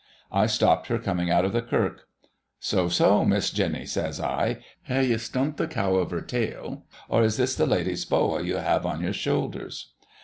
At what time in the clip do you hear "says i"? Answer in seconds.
3.87-4.57